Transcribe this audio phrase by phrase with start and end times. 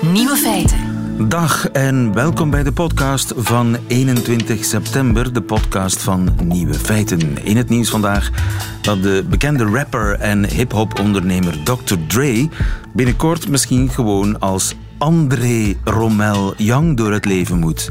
[0.00, 1.28] Nieuwe feiten.
[1.28, 7.44] Dag en welkom bij de podcast van 21 september, de podcast van Nieuwe Feiten.
[7.44, 8.30] In het nieuws vandaag
[8.82, 11.94] dat de bekende rapper en hip-hop ondernemer Dr.
[12.06, 12.48] Dre
[12.92, 17.90] binnenkort misschien gewoon als André Romel Young door het leven moet.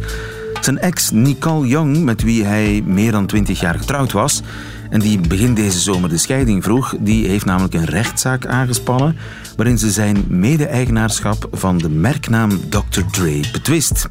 [0.62, 4.42] Zijn ex Nicole Young, met wie hij meer dan 20 jaar getrouwd was,
[4.90, 9.18] en die begin deze zomer de scheiding vroeg, die heeft namelijk een rechtszaak aangespannen
[9.56, 13.02] waarin ze zijn mede-eigenaarschap van de merknaam Dr.
[13.12, 14.10] Dre betwist.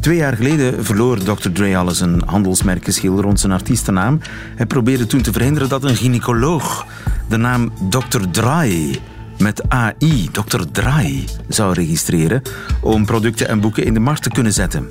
[0.00, 1.50] Twee jaar geleden verloor Dr.
[1.52, 4.20] Dre al een handelsmerkenschil rond zijn artiestennaam.
[4.56, 6.86] Hij probeerde toen te verhinderen dat een gynaecoloog
[7.28, 8.20] de naam Dr.
[8.30, 9.00] Dry
[9.38, 10.62] met AI, Dr.
[10.72, 12.42] Dry, zou registreren
[12.80, 14.88] om producten en boeken in de markt te kunnen zetten.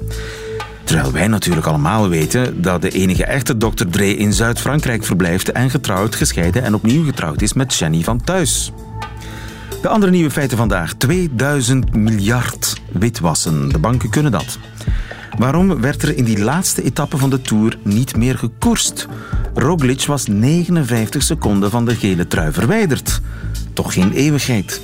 [0.83, 3.85] Terwijl wij natuurlijk allemaal weten dat de enige echte Dr.
[3.89, 8.71] Dre in Zuid-Frankrijk verblijft en getrouwd, gescheiden en opnieuw getrouwd is met Jenny van Thuis.
[9.81, 10.93] De andere nieuwe feiten vandaag.
[10.93, 13.69] 2000 miljard witwassen.
[13.69, 14.57] De banken kunnen dat.
[15.37, 19.07] Waarom werd er in die laatste etappe van de Tour niet meer gekoerst?
[19.53, 23.21] Roglic was 59 seconden van de gele trui verwijderd.
[23.73, 24.81] Toch geen eeuwigheid.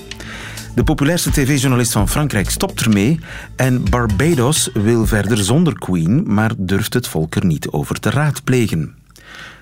[0.77, 3.19] De populairste tv-journalist van Frankrijk stopt ermee
[3.55, 8.95] en Barbados wil verder zonder Queen, maar durft het volk er niet over te raadplegen.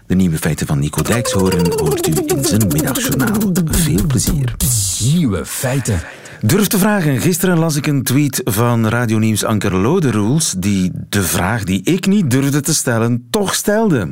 [0.08, 3.52] De nieuwe feiten van Nico Dijkshoorn hoort u in zijn middagjournaal.
[3.66, 4.56] Veel plezier.
[5.00, 6.02] Nieuwe feiten.
[6.42, 7.22] Durf te vragen.
[7.22, 11.84] Gisteren las ik een tweet van Radio Nieuws Anker Lode Rules die de vraag die
[11.84, 14.08] ik niet durfde te stellen toch stelde.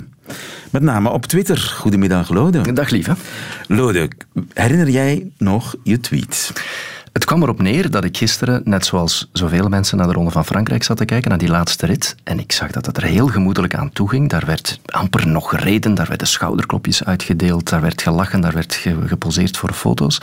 [0.71, 1.57] Met name op Twitter.
[1.57, 2.73] Goedemiddag, Lode.
[2.73, 3.15] Dag, lieve.
[3.67, 4.09] Lode,
[4.53, 6.51] herinner jij nog je tweet?
[7.13, 10.45] Het kwam erop neer dat ik gisteren, net zoals zoveel mensen, naar de Ronde van
[10.45, 12.15] Frankrijk zat te kijken, naar die laatste rit.
[12.23, 14.29] En ik zag dat het er heel gemoedelijk aan toe ging.
[14.29, 19.57] Daar werd amper nog gereden, daar werden schouderklopjes uitgedeeld, daar werd gelachen, daar werd geposeerd
[19.57, 20.21] voor foto's.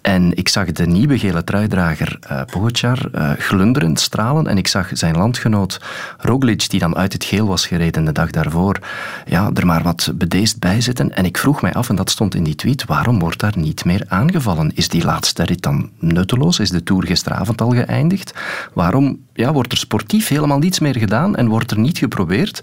[0.00, 4.46] En ik zag de nieuwe gele truidrager uh, Pogacar uh, glunderend stralen.
[4.46, 5.80] En ik zag zijn landgenoot
[6.18, 8.78] Roglic, die dan uit het geel was gereden de dag daarvoor,
[9.26, 11.14] ja, er maar wat bedeesd bij zitten.
[11.14, 13.84] En ik vroeg mij af, en dat stond in die tweet, waarom wordt daar niet
[13.84, 14.70] meer aangevallen?
[14.74, 16.58] Is die laatste rit dan nutteloos?
[16.58, 18.34] Is de Tour gisteravond al geëindigd?
[18.72, 22.62] Waarom ja, wordt er sportief helemaal niets meer gedaan en wordt er niet geprobeerd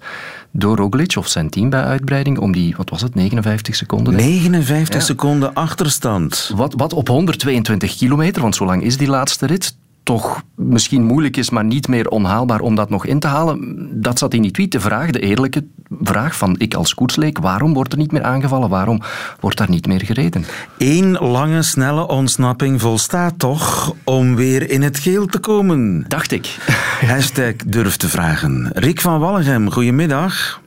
[0.51, 4.15] door Roglic of zijn team bij uitbreiding om die, wat was het, 59 seconden?
[4.15, 6.51] 59 seconden achterstand.
[6.55, 11.37] Wat, wat op 122 kilometer, want zo lang is die laatste rit, toch misschien moeilijk
[11.37, 13.87] is, maar niet meer onhaalbaar om dat nog in te halen.
[14.01, 15.63] Dat zat in die tweet, de vraag, de eerlijke
[16.01, 18.69] vraag van ik als koersleek, waarom wordt er niet meer aangevallen?
[18.69, 19.01] Waarom
[19.39, 20.45] wordt daar niet meer gereden?
[20.77, 26.05] Eén lange, snelle ontsnapping volstaat toch om weer in het geel te komen?
[26.07, 26.57] Dacht ik.
[27.11, 28.69] Hashtag durf te vragen.
[28.73, 30.63] Rick van Wallegem, goedemiddag.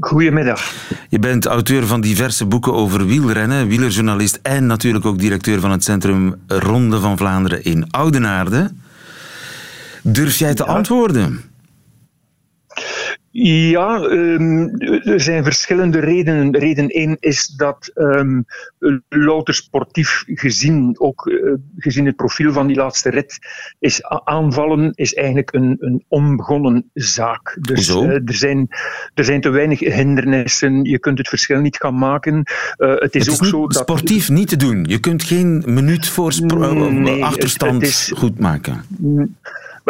[0.00, 0.72] Goedemiddag.
[1.08, 5.84] Je bent auteur van diverse boeken over wielrennen, wielerjournalist en natuurlijk ook directeur van het
[5.84, 8.70] Centrum Ronde van Vlaanderen in Oudenaarde.
[10.02, 11.49] Durf jij te antwoorden?
[13.32, 16.56] Ja, um, er zijn verschillende redenen.
[16.56, 18.44] Reden één is dat um,
[19.08, 23.38] louter sportief gezien, ook uh, gezien het profiel van die laatste rit,
[23.78, 27.58] is aanvallen is eigenlijk een, een onbegonnen zaak.
[27.60, 28.68] Dus uh, er, zijn,
[29.14, 32.34] er zijn te weinig hindernissen, je kunt het verschil niet gaan maken.
[32.36, 33.82] Uh, het is, het is ook zo dat...
[33.82, 34.84] Sportief niet te doen.
[34.88, 36.34] Je kunt geen minuut voor
[36.92, 38.84] nee, achterstand het, het is, goed maken.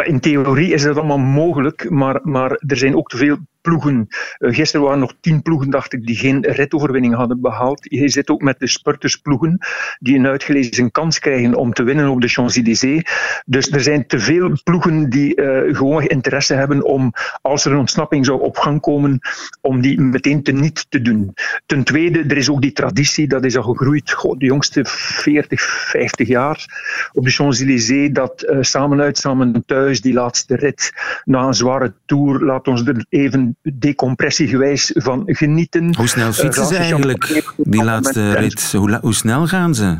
[0.05, 4.07] In theorie is dat allemaal mogelijk, maar, maar er zijn ook te veel ploegen.
[4.39, 7.79] Uh, gisteren waren nog tien ploegen, dacht ik, die geen ritoverwinning hadden behaald.
[7.89, 9.57] Je zit ook met de spurtersploegen
[9.99, 13.03] die een uitgelezen kans krijgen om te winnen op de Champs-Élysées.
[13.45, 17.77] Dus er zijn te veel ploegen die uh, gewoon interesse hebben om, als er een
[17.77, 19.19] ontsnapping zou op gang komen,
[19.61, 21.33] om die meteen te niet te doen.
[21.65, 26.27] Ten tweede, er is ook die traditie, dat is al gegroeid, de jongste 40, 50
[26.27, 26.65] jaar
[27.13, 30.93] op de Champs-Élysées, dat uh, samen uit, samen thuis, die laatste rit,
[31.25, 35.95] na een zware tour, laat ons er even decompressiegewijs van genieten.
[35.95, 38.71] Hoe snel fietsen ze eigenlijk, die laatste rit?
[38.71, 39.97] Hoe, hoe snel gaan ze?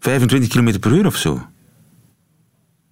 [0.00, 1.46] 25 km per uur of zo?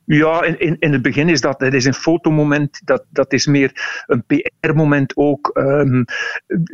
[0.08, 3.46] Ja, in, in, in het begin is dat, dat is een fotomoment, dat, dat is
[3.46, 5.50] meer een PR-moment ook.
[5.54, 6.04] Um,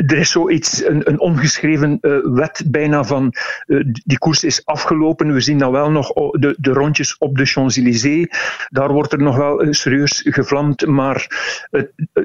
[0.07, 3.33] er is zoiets, een, een ongeschreven uh, wet bijna van
[3.67, 5.33] uh, die koers is afgelopen.
[5.33, 8.29] We zien dan wel nog de, de rondjes op de Champs-Élysées.
[8.69, 11.27] Daar wordt er nog wel serieus gevlamd, maar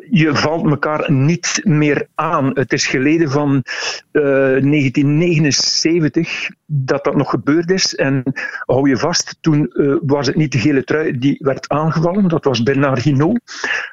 [0.09, 2.51] je valt elkaar niet meer aan.
[2.53, 3.63] Het is geleden van
[4.11, 7.95] 1979 dat dat nog gebeurd is.
[7.95, 8.23] En
[8.65, 12.63] hou je vast, toen was het niet de gele trui die werd aangevallen, dat was
[12.63, 13.39] Bernard Hinault.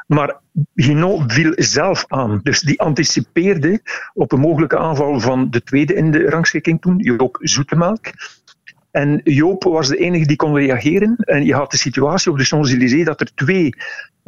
[0.06, 0.40] Maar
[0.74, 2.40] Hinault viel zelf aan.
[2.42, 3.80] Dus die anticipeerde
[4.14, 8.06] op een mogelijke aanval van de tweede in de rangschikking toen, Joop Zoetemelk.
[8.90, 11.16] En Joop was de enige die kon reageren.
[11.16, 13.74] En je had de situatie op de Champs-Élysées dat er twee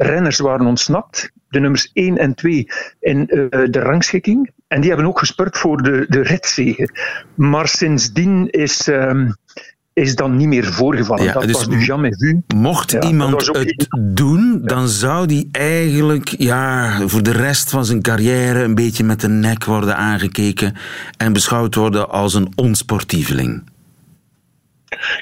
[0.01, 1.31] renners waren ontsnapt.
[1.49, 2.67] De nummers 1 en 2
[2.99, 4.51] in uh, de rangschikking.
[4.67, 6.91] En die hebben ook gespurt voor de, de ritzegen.
[7.35, 9.35] Maar sindsdien is, um,
[9.93, 11.23] is dan niet meer voorgevallen.
[11.23, 12.41] Ja, dat dus was nu jamais vu.
[12.55, 18.01] Mocht ja, iemand het doen, dan zou die eigenlijk ja, voor de rest van zijn
[18.01, 20.75] carrière een beetje met de nek worden aangekeken
[21.17, 23.63] en beschouwd worden als een onsportieveling.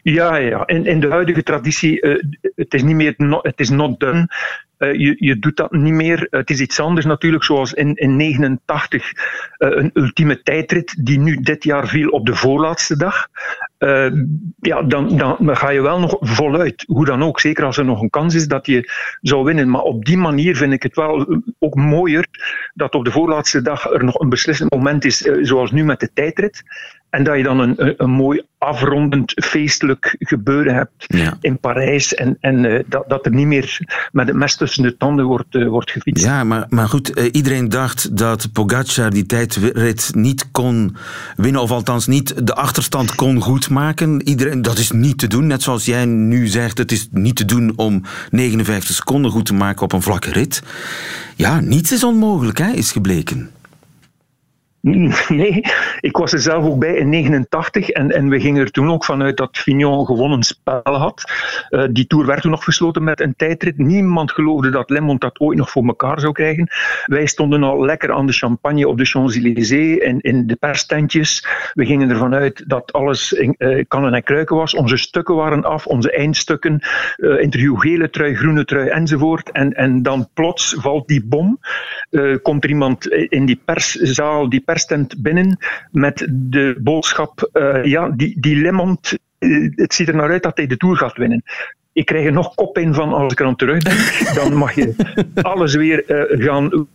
[0.04, 0.68] Ja, ja.
[0.68, 2.24] In, in de huidige traditie, uh,
[2.56, 4.28] het is niet meer, het is not done.
[4.78, 6.28] Uh, je, je doet dat niet meer.
[6.30, 9.14] Het is iets anders natuurlijk, zoals in 1989
[9.58, 13.28] uh, een ultieme tijdrit die nu dit jaar viel op de voorlaatste dag.
[14.60, 16.84] Ja, dan, dan ga je wel nog voluit.
[16.88, 18.92] Hoe dan ook, zeker als er nog een kans is dat je
[19.22, 19.70] zou winnen.
[19.70, 22.28] Maar op die manier vind ik het wel ook mooier
[22.74, 26.10] dat op de voorlaatste dag er nog een beslissend moment is, zoals nu met de
[26.14, 26.64] tijdrit.
[27.10, 31.06] En dat je dan een, een mooi afrondend feestelijk gebeuren hebt
[31.42, 32.14] in Parijs.
[32.14, 33.80] En, en uh, dat, dat er niet meer
[34.12, 36.24] met het mes tussen de tanden wordt, uh, wordt gefietst.
[36.24, 40.96] Ja, maar, maar goed, uh, iedereen dacht dat Pogacar die tijdrit niet kon
[41.36, 44.28] winnen, of althans niet de achterstand kon goedmaken.
[44.28, 47.46] Iedereen, dat is niet te doen, net zoals jij nu zegt, het is niet te
[47.46, 50.64] doen om 59 seconden goed te maken op een vlakke rit.
[51.36, 53.52] Ja, niets is onmogelijk, hè, is gebleken.
[55.28, 55.62] Nee,
[56.00, 59.06] ik was er zelf ook bij in 89 en, en we gingen er toen ook
[59.06, 61.32] vanuit dat Fignon gewonnen spel had.
[61.70, 63.78] Uh, die Tour werd toen nog gesloten met een tijdrit.
[63.78, 66.68] Niemand geloofde dat Lemont dat ooit nog voor elkaar zou krijgen.
[67.06, 71.48] Wij stonden al lekker aan de champagne op de Champs-Élysées en in de perstentjes.
[71.74, 74.76] We gingen ervan uit dat alles in, uh, kannen en kruiken was.
[74.76, 76.80] Onze stukken waren af, onze eindstukken.
[77.18, 79.52] Uh, interview gele trui, groene trui enzovoort.
[79.52, 81.60] En, en dan plots valt die bom.
[82.42, 85.58] komt er iemand in die perszaal, die perstent binnen
[85.92, 90.68] met de boodschap: uh, ja, die, die uh, het ziet er naar uit dat hij
[90.68, 91.44] de Tour gaat winnen.
[91.94, 94.36] Ik krijg er nog kop in van als ik er aan terugdenk.
[94.36, 94.96] Dan mag je
[95.42, 96.88] alles weer uh, gaan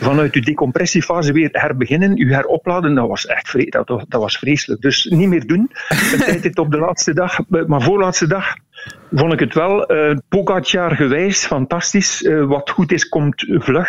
[0.00, 4.80] vanuit je decompressiefase weer herbeginnen, je heropladen, dat was echt vre dat, dat was vreselijk.
[4.80, 5.70] Dus niet meer doen.
[6.18, 8.54] Tijd op de laatste dag, maar voorlaatste dag
[9.12, 9.92] vond ik het wel.
[9.92, 12.22] Uh, Pogacar gewijs, fantastisch.
[12.22, 13.88] Uh, wat goed is, komt vlug.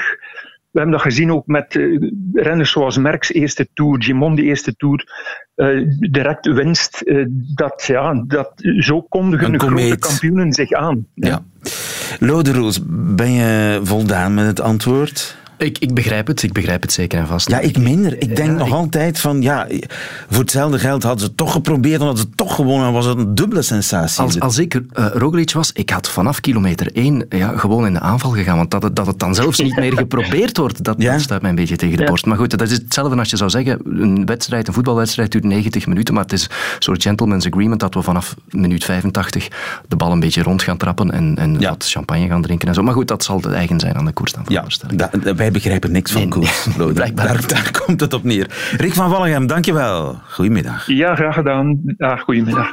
[0.72, 4.76] We hebben dat gezien ook met uh, renners zoals Merckx eerste Tour, Gimon die eerste
[4.76, 5.04] Tour.
[5.56, 7.02] Uh, direct winst.
[7.04, 7.26] Uh,
[7.56, 11.08] dat, ja, dat, zo kondigen de grote kampioenen zich aan.
[11.14, 11.28] Ja.
[11.30, 11.44] ja.
[12.20, 15.41] Lode Roos, ben je voldaan met het antwoord?
[15.62, 17.50] Ik, ik begrijp het, ik begrijp het zeker en vast.
[17.50, 18.22] Ja, ik minder.
[18.22, 19.68] Ik denk nog altijd van, ja,
[20.30, 23.18] voor hetzelfde geld hadden ze het toch geprobeerd, en hadden ze toch gewonnen, was het
[23.18, 24.22] een dubbele sensatie.
[24.22, 24.82] Als, als ik uh,
[25.14, 28.84] Roglic was, ik had vanaf kilometer 1 ja, gewoon in de aanval gegaan, want dat
[28.84, 31.12] het, dat het dan zelfs niet meer geprobeerd wordt, dat, ja.
[31.12, 32.26] dat staat mij een beetje tegen de borst.
[32.26, 35.88] Maar goed, dat is hetzelfde als je zou zeggen, een wedstrijd, een voetbalwedstrijd duurt 90
[35.88, 36.50] minuten, maar het is een
[36.80, 39.48] soort gentleman's agreement dat we vanaf minuut 85
[39.88, 41.70] de bal een beetje rond gaan trappen en, en ja.
[41.70, 42.84] wat champagne gaan drinken en zo.
[42.84, 44.66] Maar goed, dat zal het eigen zijn aan de koers dan ja,
[45.36, 46.66] wij begrijpen niks van koers.
[46.78, 48.50] Nee, daar, daar, komt het op neer.
[48.78, 50.20] Rick van Walligem, dankjewel.
[50.30, 50.88] Goedemiddag.
[50.88, 51.80] Ja, graag gedaan.
[51.98, 52.70] Ja, goedemiddag.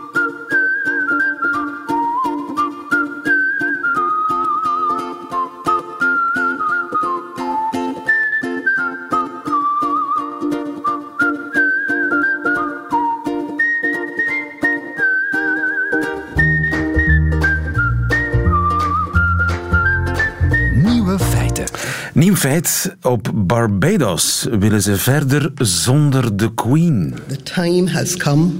[22.39, 27.15] Feit, op Barbados willen ze verder zonder de Queen.
[27.27, 28.51] The time has come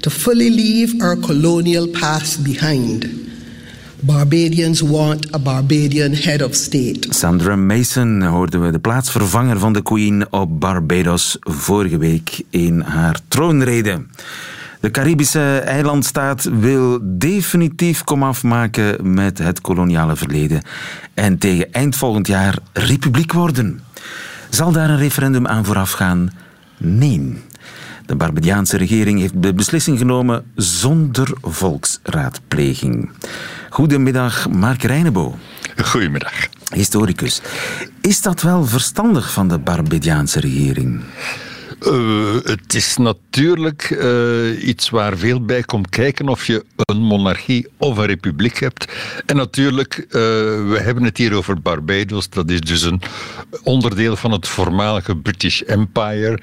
[0.00, 3.06] to fully leave our colonial past behind.
[4.00, 7.06] Barbadians want a Barbadian head of state.
[7.08, 13.20] Sandra Mason hoorden we de plaatsvervanger van de Queen op Barbados vorige week in haar
[13.28, 14.04] troonrede.
[14.80, 20.62] De Caribische eilandstaat wil definitief komaf maken met het koloniale verleden
[21.14, 23.80] en tegen eind volgend jaar republiek worden.
[24.48, 26.30] Zal daar een referendum aan vooraf gaan?
[26.76, 27.42] Nee.
[28.06, 33.10] De Barbadiaanse regering heeft de beslissing genomen zonder volksraadpleging.
[33.70, 35.38] Goedemiddag, Mark Reinebo.
[35.84, 36.32] Goedemiddag.
[36.74, 37.42] Historicus.
[38.00, 41.00] Is dat wel verstandig van de Barbadiaanse regering?
[41.86, 47.68] Uh, het is natuurlijk uh, iets waar veel bij komt kijken of je een monarchie
[47.76, 48.92] of een republiek hebt.
[49.26, 50.12] En natuurlijk, uh,
[50.70, 52.28] we hebben het hier over Barbados.
[52.28, 53.02] Dat is dus een
[53.62, 56.38] onderdeel van het voormalige British Empire.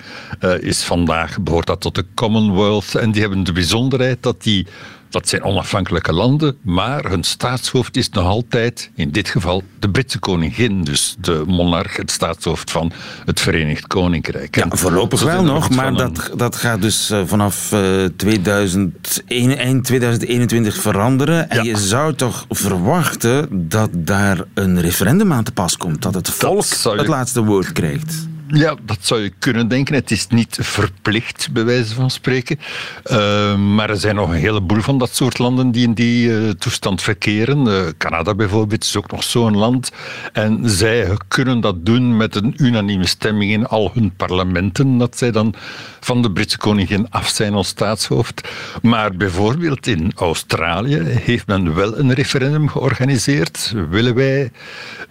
[0.59, 2.95] is vandaag behoort dat tot de Commonwealth.
[2.95, 4.67] En die hebben de bijzonderheid dat die
[5.15, 10.19] Dat zijn onafhankelijke landen, maar hun staatshoofd is nog altijd, in dit geval, de Britse
[10.19, 10.83] koningin.
[10.83, 12.91] Dus de monarch, het staatshoofd van
[13.25, 14.55] het Verenigd Koninkrijk.
[14.55, 20.75] Ja, voorlopig wel nog, maar dat, dat gaat dus uh, vanaf uh, 2001, eind 2021
[20.75, 21.49] veranderen.
[21.49, 21.63] En ja.
[21.63, 26.65] je zou toch verwachten dat daar een referendum aan te pas komt, dat het volk
[26.83, 28.27] het laatste woord krijgt.
[28.47, 29.95] Ja, dat zou je kunnen denken.
[29.95, 32.59] Het is niet verplicht, bij wijze van spreken.
[33.05, 36.49] Uh, maar er zijn nog een heleboel van dat soort landen die in die uh,
[36.49, 37.67] toestand verkeren.
[37.67, 39.91] Uh, Canada bijvoorbeeld is ook nog zo'n land.
[40.33, 44.97] En zij kunnen dat doen met een unanieme stemming in al hun parlementen.
[44.97, 45.53] Dat zij dan
[45.99, 48.49] van de Britse koningin af zijn als staatshoofd.
[48.81, 53.73] Maar bijvoorbeeld in Australië heeft men wel een referendum georganiseerd.
[53.89, 54.51] Willen wij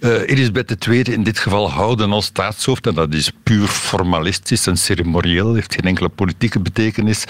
[0.01, 2.87] Elisabeth II in dit geval houden als staatshoofd?
[2.87, 7.25] En dat is puur formalistisch en ceremonieel, heeft geen enkele politieke betekenis.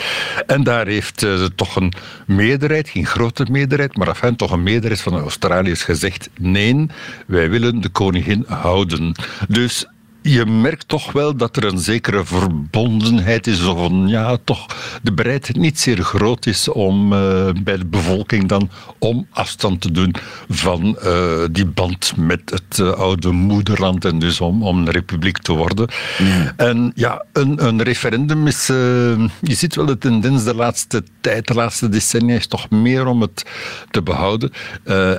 [0.46, 1.92] En daar heeft uh, toch een
[2.26, 6.86] meerderheid, geen grote meerderheid, maar enfin toch een meerderheid van de Australiërs gezegd: nee,
[7.26, 9.14] wij willen de koningin houden.
[9.48, 9.86] Dus
[10.26, 14.66] je merkt toch wel dat er een zekere verbondenheid is, of een, ja, toch
[15.02, 19.92] de bereidheid niet zeer groot is om uh, bij de bevolking dan om afstand te
[19.92, 20.14] doen
[20.48, 25.38] van uh, die band met het uh, oude moederland en dus om, om een republiek
[25.38, 25.88] te worden.
[26.18, 26.52] Ja.
[26.56, 31.54] En ja, een, een referendum is, je ziet wel de tendens de laatste tijd, de
[31.54, 33.44] laatste decennia, is toch meer om het
[33.90, 34.52] te behouden.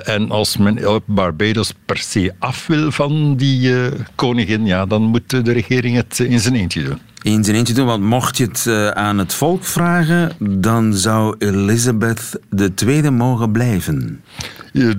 [0.04, 3.72] en als men Barbados per se af wil van die
[4.14, 6.98] koningin, ja, dan dan moet de regering het in zijn eentje doen.
[7.22, 11.34] In zijn eentje doen, want mocht je het eh, aan het volk vragen, dan zou
[11.38, 14.22] Elizabeth de tweede mogen blijven.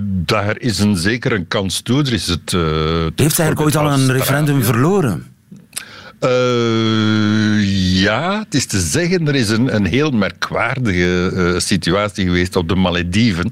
[0.07, 1.99] Daar is een zeker een kans toe.
[2.01, 2.61] Er is het, uh,
[3.15, 5.25] Heeft zij eigenlijk ooit al een referendum verloren?
[6.21, 12.55] Uh, ja, het is te zeggen, er is een, een heel merkwaardige uh, situatie geweest
[12.55, 13.51] op de Malediven,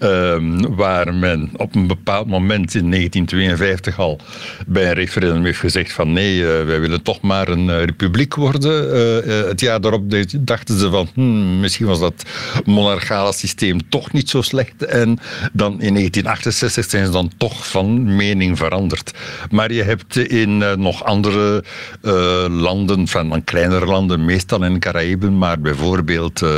[0.00, 0.36] uh,
[0.68, 4.20] waar men op een bepaald moment in 1952 al
[4.66, 9.48] bij een referendum heeft gezegd van nee, uh, wij willen toch maar een republiek worden.
[9.48, 12.22] het jaar daarop dachten ze van hmm, misschien was dat
[12.64, 15.18] monarchale systeem toch niet zo slecht en
[15.52, 19.12] dan in 1968 zijn ze dan toch van mening veranderd.
[19.50, 21.64] Maar je hebt in nog andere
[22.02, 26.50] uh, landen, van kleinere landen, meestal in de Caraïben, maar bijvoorbeeld uh,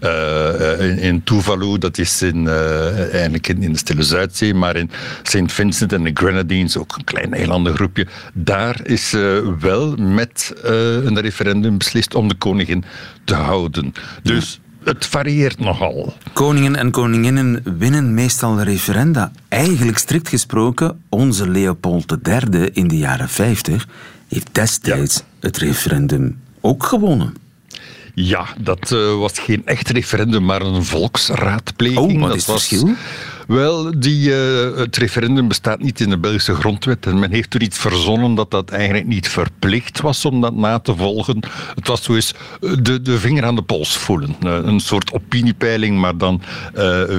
[0.00, 4.90] uh, in, in, Tuvalu, dat is in, eigenlijk in, in, de Stille Zuidzee, maar in
[5.22, 5.52] St.
[5.52, 9.16] Vincent en de Grenadines, ook een klein eilandengroepje, daar is
[9.60, 12.84] wel met een referendum beslist om de koningin
[13.24, 13.92] te houden.
[14.22, 16.12] Dus het varieert nogal.
[16.32, 19.30] Koningen en koninginnen winnen meestal referenda.
[19.48, 23.86] Eigenlijk strikt gesproken, onze Leopold III in de jaren 50
[24.28, 27.34] heeft destijds het referendum ook gewonnen.
[28.14, 32.14] Ja, dat uh, was geen echt referendum, maar een volksraadpleging.
[32.14, 32.94] Oh, wat dat is het verschil?
[33.48, 37.06] Wel, die, uh, het referendum bestaat niet in de Belgische grondwet.
[37.06, 40.78] En men heeft er iets verzonnen dat dat eigenlijk niet verplicht was om dat na
[40.78, 41.42] te volgen.
[41.74, 44.36] Het was zo eens eh, de, de vinger aan de pols voelen.
[44.42, 46.42] Uh, een soort opiniepeiling, maar dan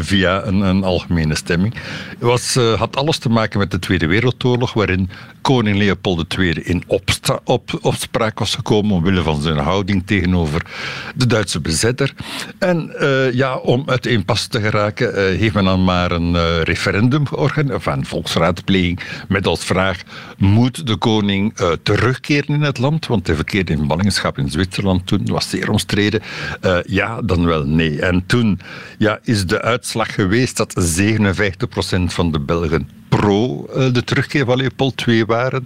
[0.02, 1.74] via een, een, algemene stemming.
[2.10, 5.10] Het was, had alles te maken met de Tweede Wereldoorlog, waarin
[5.42, 6.84] koning Leopold II in
[7.44, 10.66] op, opspraak was gekomen omwille van zijn houding tegenover
[11.16, 12.14] de Duitse bezetter.
[12.60, 12.94] En
[13.34, 18.06] ja, om uit impasse te geraken, heeft men dan maar een uh, referendum of een
[18.06, 20.02] volksraadpleging, met als vraag:
[20.38, 23.08] moet de koning uh, terugkeren in het land?
[23.08, 26.22] Want hij verkeerde in ballingschap in Zwitserland toen, was zeer omstreden.
[26.66, 28.02] Uh, ja, dan wel nee.
[28.02, 28.60] En toen
[28.98, 34.58] ja, is de uitslag geweest dat 57% van de Belgen pro uh, de terugkeer van
[34.58, 35.64] Leopold II waren.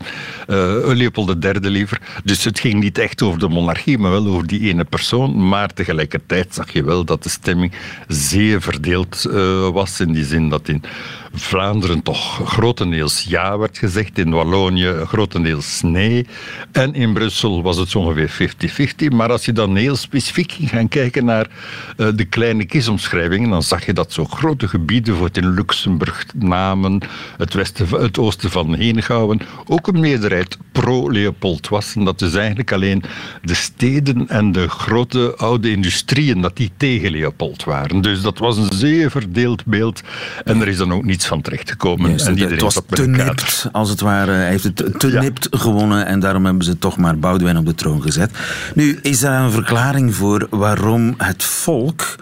[0.47, 2.01] Uh, Leopold III liever.
[2.23, 5.47] Dus het ging niet echt over de monarchie, maar wel over die ene persoon.
[5.47, 7.71] Maar tegelijkertijd zag je wel dat de stemming
[8.07, 9.99] zeer verdeeld uh, was.
[9.99, 10.83] In die zin dat in
[11.35, 16.27] Vlaanderen toch grotendeels ja werd gezegd, in Wallonië grotendeels nee.
[16.71, 18.53] En in Brussel was het zo ongeveer
[19.09, 19.15] 50-50.
[19.15, 21.47] Maar als je dan heel specifiek ging gaan kijken naar
[21.97, 27.01] uh, de kleine kiesomschrijvingen, dan zag je dat zo grote gebieden, voor in Luxemburg, Namen,
[27.37, 31.95] het, westen, het oosten van Henegouwen, ook een meerderheid pro-Leopold was.
[31.95, 33.03] En dat dus eigenlijk alleen
[33.41, 38.01] de steden en de grote oude industrieën, dat die tegen Leopold waren.
[38.01, 40.01] Dus dat was een zeer verdeeld beeld.
[40.45, 42.11] En er is dan ook niets van terechtgekomen.
[42.11, 44.31] Yes, en het was te nipt, als het ware.
[44.31, 45.21] Hij heeft het te ja.
[45.21, 48.31] nipt gewonnen en daarom hebben ze toch maar Boudewijn op de troon gezet.
[48.75, 52.15] Nu, is er een verklaring voor waarom het volk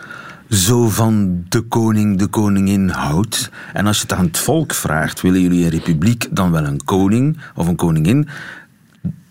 [0.49, 3.49] zo van de koning, de koningin houdt.
[3.73, 6.83] En als je het aan het volk vraagt, willen jullie een republiek dan wel een
[6.83, 8.27] koning of een koningin?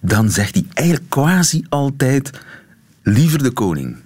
[0.00, 2.30] Dan zegt hij eigenlijk quasi altijd
[3.02, 3.96] liever de koning.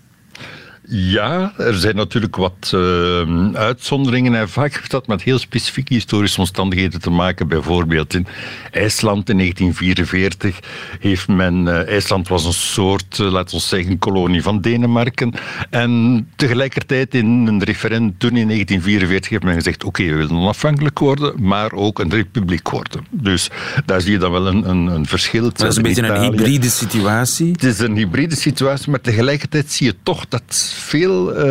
[0.88, 6.41] Ja, er zijn natuurlijk wat uh, uitzonderingen en vaak heeft dat met heel specifieke historische
[6.41, 7.49] omstandigheden te maken.
[7.49, 8.26] Bijvoorbeeld in
[8.71, 10.59] IJsland in 1944
[11.00, 11.67] heeft men...
[11.67, 15.33] Uh, IJsland was een soort, uh, laten we zeggen, kolonie van Denemarken.
[15.71, 20.43] En tegelijkertijd in een referendum toen in 1944 heeft men gezegd oké, okay, we willen
[20.43, 23.07] onafhankelijk worden, maar ook een republiek worden.
[23.11, 23.50] Dus
[23.85, 25.43] daar zie je dan wel een, een, een verschil.
[25.43, 27.53] Dat is een beetje een hybride situatie.
[27.53, 31.47] Het is een hybride situatie, maar tegelijkertijd zie je toch dat veel,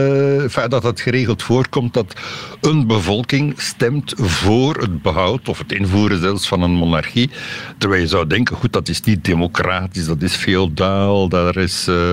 [0.46, 2.14] uh, dat het geregeld voorkomt dat
[2.62, 7.30] een bevolking stemt voor het behoud of het invoeren zelfs van een monarchie.
[7.78, 12.10] Terwijl je zou denken, goed, dat is niet democratisch, dat is feodaal, daar is, uh,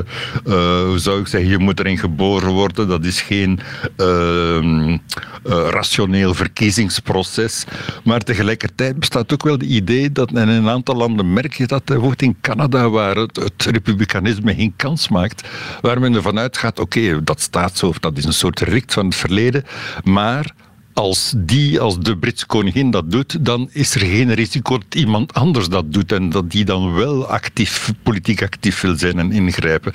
[0.47, 3.61] uh, hoe zou ik zeggen, je moet erin geboren worden, dat is geen
[3.97, 4.97] ehm,
[5.45, 7.65] rationeel verkiezingsproces.
[8.05, 11.85] Maar tegelijkertijd bestaat ook wel het idee dat in een aantal landen merk je dat,
[11.85, 15.49] bijvoorbeeld in Canada, waar het, het republikeinisme geen kans maakt,
[15.81, 19.65] waar men ervan uitgaat, oké, dat staatshoofd, dat is een soort relict van het verleden,
[20.05, 20.55] maar
[21.01, 25.35] als die, als de Britse koningin dat doet, dan is er geen risico dat iemand
[25.35, 29.93] anders dat doet en dat die dan wel actief, politiek actief wil zijn en ingrijpen.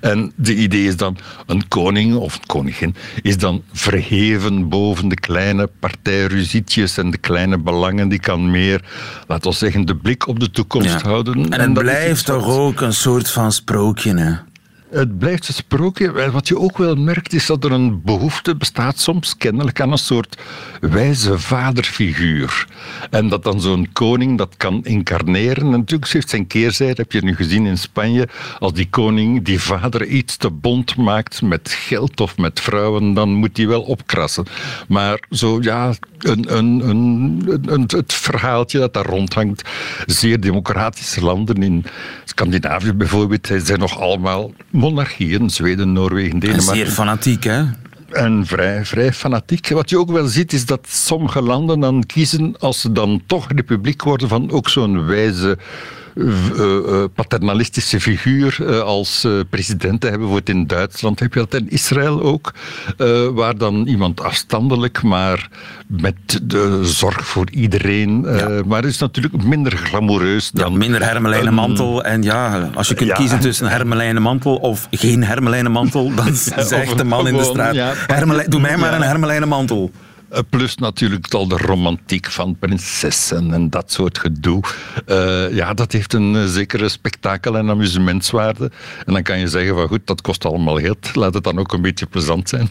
[0.00, 1.16] En de idee is dan,
[1.46, 7.58] een koning of een koningin is dan verheven boven de kleine partijruzietjes en de kleine
[7.58, 8.08] belangen.
[8.08, 8.84] Die kan meer,
[9.26, 11.34] laten we zeggen, de blik op de toekomst houden.
[11.34, 14.51] En, en het blijft toch ook een soort van sprookje, hè?
[14.92, 16.30] Het blijft een sprookje.
[16.30, 19.98] Wat je ook wel merkt, is dat er een behoefte bestaat soms kennelijk aan een
[19.98, 20.38] soort
[20.80, 22.66] wijze vaderfiguur.
[23.10, 25.64] En dat dan zo'n koning dat kan incarneren.
[25.64, 28.28] En natuurlijk heeft zijn keerzijde, heb je nu gezien in Spanje.
[28.58, 33.32] Als die koning, die vader, iets te bond maakt met geld of met vrouwen, dan
[33.32, 34.44] moet hij wel opkrassen.
[34.88, 36.88] Maar zo, ja, een, een,
[37.64, 39.68] een, het verhaaltje dat daar rondhangt.
[40.06, 41.84] Zeer democratische landen in
[42.24, 44.50] Scandinavië bijvoorbeeld zijn nog allemaal
[44.82, 45.50] monarchieën.
[45.50, 46.74] Zweden, Noorwegen, Denemarken.
[46.74, 47.62] Zeer fanatiek, hè?
[48.10, 49.68] En vrij, vrij fanatiek.
[49.68, 53.48] Wat je ook wel ziet, is dat sommige landen dan kiezen, als ze dan toch
[53.52, 55.58] republiek worden, van ook zo'n wijze
[57.14, 60.28] paternalistische figuur als president te hebben.
[60.28, 62.52] Bijvoorbeeld in Duitsland heb je dat, in Israël ook,
[63.34, 65.48] waar dan iemand afstandelijk, maar
[65.86, 68.22] met de zorg voor iedereen.
[68.22, 68.62] Ja.
[68.66, 70.72] Maar het is natuurlijk minder glamoureus dan...
[70.72, 72.04] Ja, minder hermelijnen mantel.
[72.04, 73.14] En ja, als je kunt ja.
[73.14, 76.34] kiezen tussen hermelijnen mantel of geen hermelijnen mantel, dan
[76.66, 79.90] zegt de man in de straat, doe mij maar een hermelijnen mantel.
[80.32, 84.62] Eh, plus natuurlijk al de romantiek van prinsessen en dat soort gedoe.
[85.06, 88.70] Uh, ja, dat heeft een uh, zekere spektakel en amusementswaarde.
[89.06, 91.14] En dan kan je zeggen van goed, dat kost allemaal geld.
[91.14, 92.68] Laat het dan ook een beetje plezant zijn.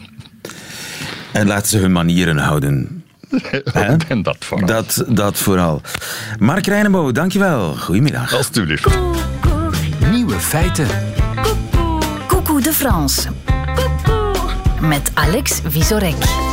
[1.32, 3.04] En laten ze hun manieren houden.
[4.08, 4.66] en dat vooral.
[4.66, 5.80] Dat, dat vooral.
[6.38, 7.74] Mark Reinebo, dankjewel.
[7.74, 8.34] Goedemiddag.
[8.34, 8.98] Alsjeblieft.
[10.10, 10.86] Nieuwe feiten.
[12.26, 13.28] Coucou de France.
[14.80, 16.51] Met Alex Visorek.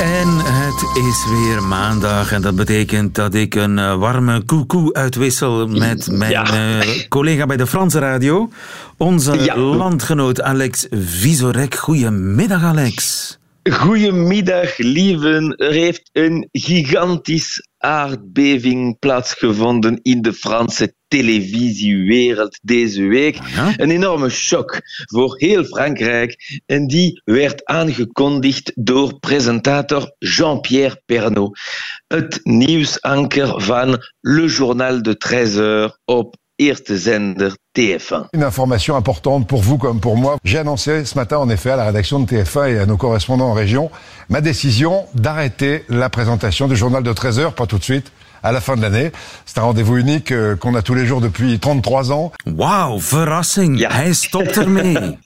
[0.00, 5.66] En het is weer maandag en dat betekent dat ik een uh, warme koekoe uitwissel
[5.66, 6.76] met mijn ja.
[6.78, 8.50] uh, collega bij de Franse radio,
[8.96, 9.56] onze ja.
[9.56, 11.74] landgenoot Alex Visorek.
[11.74, 13.38] Goedemiddag Alex.
[13.70, 15.56] Goedemiddag, lieven.
[15.56, 23.38] Er heeft een gigantisch aardbeving plaatsgevonden in de Franse televisiewereld deze week.
[23.76, 26.60] Een enorme shock voor heel Frankrijk.
[26.66, 31.58] En die werd aangekondigd door presentator Jean-Pierre Pernaut.
[32.06, 38.26] Het nieuwsanker van Le Journal de 13 heures op eerste zender TF1.
[38.32, 40.36] Une information importante pour vous comme pour moi.
[40.44, 43.48] J'ai annoncé ce matin en effet à la rédaction de TF1 et à nos correspondants
[43.48, 43.90] en région
[44.28, 48.12] ma décision d'arrêter la présentation du journal de 13 heures, pas tout de suite,
[48.42, 49.12] à la fin de l'année.
[49.44, 52.32] C'est un rendez-vous unique euh, qu'on a tous les jours depuis 33 ans.
[52.46, 53.78] Wauw, verrassing.
[53.78, 53.90] Ja.
[53.92, 55.18] Hij stopt ermee.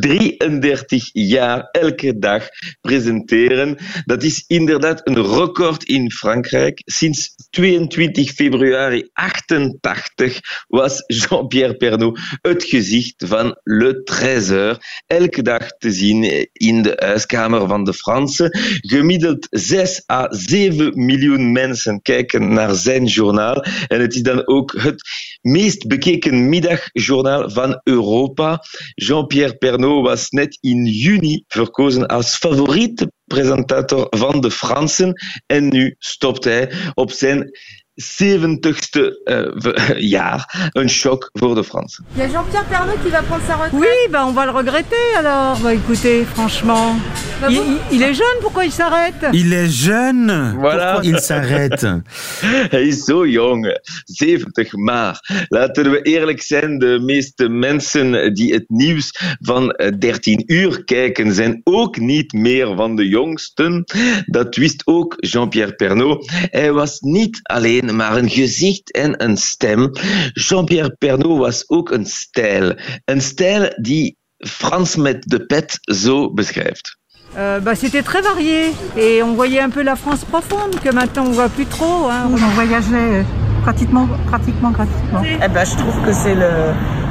[0.00, 2.48] 33 jaar elke dag
[2.80, 3.76] presenteren.
[4.04, 6.82] Dat is inderdaad een record in Frankrijk.
[6.84, 14.78] Sinds 22 februari 88 was Jean-Pierre Pernaut het gezicht van Le Trésor.
[15.06, 18.58] Elke dag te zien in de huiskamer van de Fransen.
[18.80, 23.64] Gemiddeld 6 à 7 miljoen mensen kijken naar zijn journaal.
[23.86, 25.02] En het is dan ook het
[25.40, 28.64] meest bekeken middagjournaal van Europa.
[28.94, 35.12] Jean Pierre Pernaut was net in juni verkozen als favoriete presentator van de Fransen.
[35.46, 37.50] En nu stopt hij op zijn
[37.94, 40.70] 70ste uh, jaar.
[40.72, 42.04] Een shock voor de Fransen.
[42.14, 43.80] Il y a Jean-Pierre Pernaut qui va prendre sa retraite.
[43.80, 45.58] Oui, bah on va le regretter alors.
[45.62, 46.96] Bah écoutez, franchement.
[47.40, 50.54] Bah il, bon il- il est jeune, pourquoi il s'arrête Il est jeune.
[50.58, 50.92] Voilà.
[50.92, 51.86] Pourquoi il s'arrête
[52.70, 55.44] Hij is zo jong, 70 maar.
[55.48, 61.34] Laten we eerlijk zijn, de meeste mensen die het nieuws van eh, 13 uur kijken,
[61.34, 63.84] zijn ook niet meer van de jongsten.
[64.26, 66.30] Dat wist ook Jean-Pierre Pernaut.
[66.50, 69.90] Hij was niet alleen maar een gezicht en een stem.
[70.32, 72.74] Jean-Pierre Pernaut was ook een stijl.
[73.04, 76.98] Een stijl die Frans met de pet zo beschrijft.
[77.36, 81.26] Euh, bah, C'était très varié et on voyait un peu la France profonde que maintenant
[81.28, 82.08] on voit plus trop.
[82.10, 82.28] Hein.
[82.32, 83.24] On voyageait
[83.62, 85.22] pratiquement, pratiquement gratuitement.
[85.24, 86.50] Eh ben, je trouve que c'est le,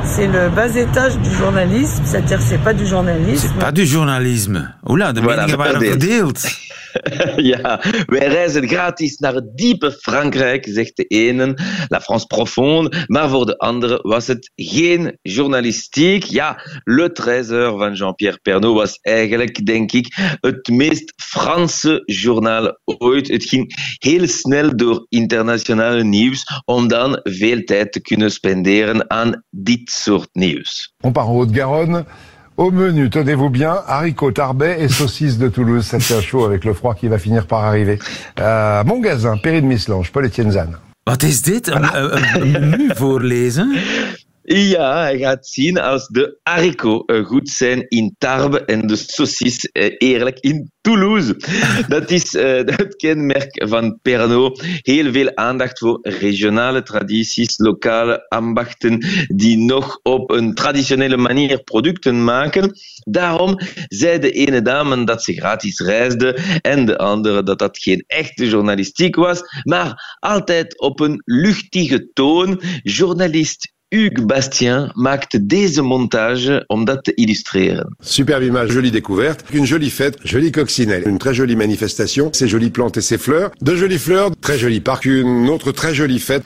[0.04, 3.48] c'est le bas étage du journalisme, c'est-à-dire que c'est pas du journalisme.
[3.54, 4.74] C'est pas du journalisme.
[4.86, 5.82] Oula, de Voilà, verdeeld.
[6.02, 6.38] verdeeld.
[7.52, 13.30] ja, wij reizen gratis naar het diepe Frankrijk, zegt de ene, La France profonde, maar
[13.30, 16.24] voor de andere was het geen journalistiek.
[16.24, 23.28] Ja, Le Trésor van Jean-Pierre Pernaut was eigenlijk, denk ik, het meest Franse journaal ooit.
[23.28, 29.44] Het ging heel snel door internationale nieuws, om dan veel tijd te kunnen spenderen aan
[29.50, 30.94] dit soort nieuws.
[31.02, 32.06] On part en Haute-Garonne.
[32.60, 35.86] Au menu, tenez-vous bien, haricots, tarbais et saucisses de Toulouse.
[35.86, 38.00] Ça tient chaud avec le froid qui va finir par arriver.
[38.38, 40.76] Euh, Montgazin, Péri de Mislange, Paul-Étienne Zane.
[41.06, 41.68] Wat is dit?
[41.68, 42.92] Een, een?
[44.52, 49.66] Ja, hij gaat zien als de haricots eh, goed zijn in Tarbes en de saucis
[49.66, 51.36] eh, eerlijk in Toulouse.
[51.88, 54.64] Dat is eh, het kenmerk van Pernod.
[54.82, 62.24] Heel veel aandacht voor regionale tradities, lokale ambachten die nog op een traditionele manier producten
[62.24, 62.72] maken.
[63.04, 68.04] Daarom zei de ene dame dat ze gratis reisde en de andere dat dat geen
[68.08, 72.62] echte journalistiek was, maar altijd op een luchtige toon.
[72.84, 77.96] Journalist Hugues Bastien maakte deze montage om dat te illustreren.
[78.00, 82.70] Superbe image, jolie découverte, une jolie fête, jolie coccinelle, une très jolie manifestation, ses jolies
[82.72, 86.44] plantes et ses fleurs, de jolies fleurs, très joli parc, une autre très jolie fête.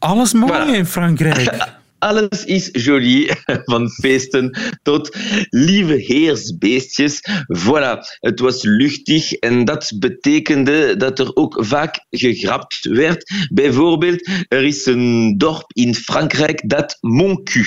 [0.00, 0.78] Alles mooi Voilà.
[0.78, 1.50] in Frankrijk.
[2.06, 3.30] Alles is jolie,
[3.70, 5.16] van feesten tot
[5.50, 7.20] lieve heersbeestjes.
[7.58, 13.32] Voilà, het was luchtig en dat betekende dat er ook vaak gegrapt werd.
[13.52, 17.64] Bijvoorbeeld, er is een dorp in Frankrijk dat Moncu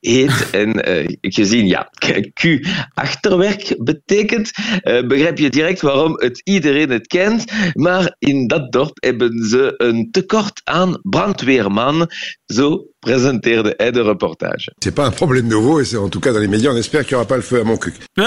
[0.00, 0.50] heet.
[0.52, 1.90] En eh, gezien, ja,
[2.32, 7.44] Q achterwerk betekent, eh, begrijp je direct waarom het iedereen het kent.
[7.72, 12.10] Maar in dat dorp hebben ze een tekort aan brandweerman.
[12.46, 14.70] Zo presenteerde de reportage.
[14.82, 17.02] C'est pas un problème nouveau et c'est en tout cas dans les médias, on espère
[17.04, 17.94] qu'il n'y aura pas le feu à Montcuq.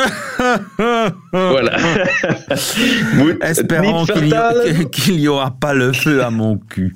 [1.31, 1.77] Voilà.
[3.17, 4.89] Moet het Espérons qu'il y- vertalen.
[4.95, 6.93] qu'il y aura pas le feu à mon cul.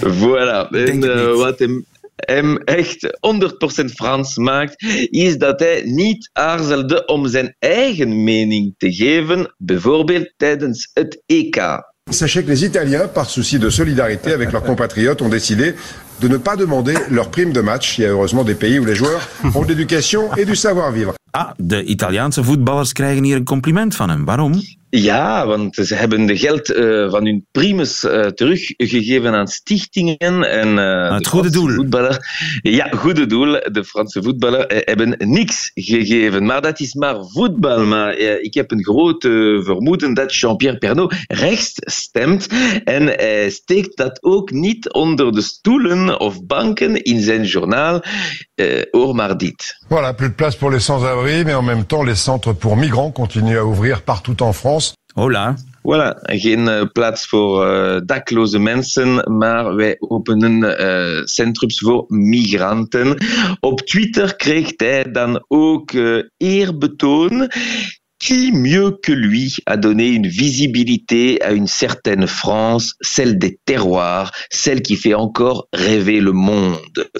[0.00, 0.68] Voilà.
[0.72, 1.36] En Denk het eh, niet.
[1.36, 1.84] wat hem,
[2.16, 3.18] hem echt
[3.82, 10.32] 100% Frans maakt, is dat hij niet aarzelde om zijn eigen mening te geven, bijvoorbeeld
[10.36, 11.60] tijdens het EK.
[12.10, 15.74] Sachez que les Italiens, par souci de solidarité avec leurs compatriotes, ont décidé
[16.22, 17.98] de ne pas demander leur prime de match.
[17.98, 21.14] Il y a heureusement des pays où les joueurs ont de l'éducation et du savoir-vivre.
[21.32, 24.24] Ah, de Italiaanse voetballers krijgen hier een compliment van hem.
[24.24, 24.52] Waarom?
[24.94, 30.18] Ja, want ze hebben de geld eh, van hun primus eh, teruggegeven aan stichtingen.
[30.18, 31.74] En, eh, het de goede Franse doel.
[31.74, 32.26] Voetballer,
[32.62, 33.52] ja, goede doel.
[33.52, 36.44] De Franse voetballer hebben niks gegeven.
[36.44, 37.84] Maar dat is maar voetbal.
[37.84, 42.46] Maar ik heb een grote vermoeden dat Jean-Pierre Pernaut rechts stemt.
[42.84, 48.02] En hij steekt dat ook niet onder de stoelen of banken in zijn journaal.
[48.58, 49.56] Dit.
[49.88, 53.10] Voilà, plus de place pour les sans-abri, mais en même temps, les centres pour migrants
[53.10, 54.94] continuent à ouvrir partout en France.
[55.16, 55.56] Hola.
[55.82, 63.16] Voilà, geen plaats voor eh, dakloze mensen, maar wij openen eh, centrums voor migranten.
[63.60, 67.50] Op Twitter kreeg hij dan ook eh, eerbetoon.
[68.22, 74.30] Qui mieux que lui a donné une visibilité à une certaine France, celle des terroirs,
[74.48, 77.10] celle qui fait encore rêver le monde?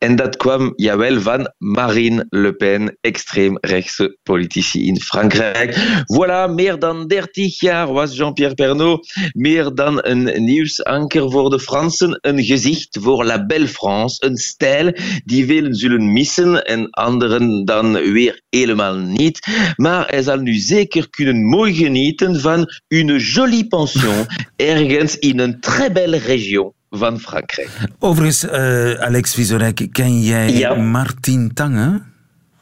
[0.00, 5.76] En dat kwam, jawel, van Marine Le Pen, extreemrechtse politici in Frankrijk.
[6.10, 12.18] Voilà, meer dan 30 jaar was Jean-Pierre Pernaut meer dan een nieuwsanker voor de Fransen,
[12.20, 14.92] een gezicht voor La Belle France, een stijl
[15.24, 19.38] die velen zullen missen en anderen dan weer helemaal niet.
[19.76, 25.60] Maar hij zal nu zeker kunnen mooi genieten van een jolie pension ergens in een
[25.60, 27.70] très belle région van Frankrijk.
[27.98, 30.74] Overigens, eh, Alex Visorek, ken jij Ja.
[30.74, 32.02] Martien Tange?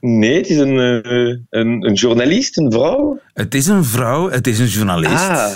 [0.01, 3.21] Nee, het is een, eh, een, een journalist, een vrouw.
[3.33, 5.29] Het is een vrouw, het is een journalist.
[5.29, 5.49] Ah,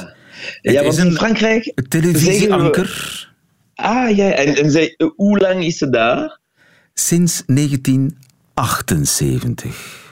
[0.63, 3.29] Het ja, is want een in Frankrijk televisieanker.
[3.75, 6.39] Ah ja, en, en zij, hoe lang is ze daar?
[6.95, 10.10] Sinds 1978.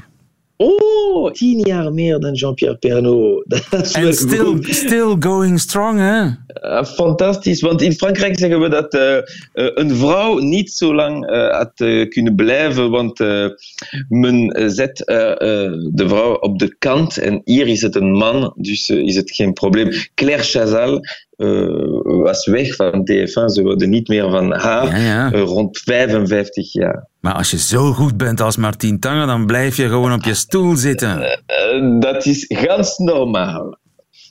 [0.61, 3.44] Oh, tien jaar meer dan Jean-Pierre Pernaut.
[3.92, 6.25] En still, still going strong, hè?
[6.25, 9.21] Uh, fantastisch, want in Frankrijk zeggen we dat uh, uh,
[9.75, 11.73] een vrouw niet zo lang had
[12.09, 13.18] kunnen blijven, want
[14.09, 19.16] men zet de vrouw op de kant en hier is het een man, dus is
[19.16, 19.90] het geen probleem.
[20.14, 21.01] Claire Chazal
[22.22, 25.31] was weg van TF1, ze worden niet meer van haar, ja, ja.
[25.31, 27.07] rond 55 jaar.
[27.20, 30.35] Maar als je zo goed bent als Martien Tange, dan blijf je gewoon op je
[30.35, 31.40] stoel zitten.
[32.01, 33.79] dat is ganz normaal.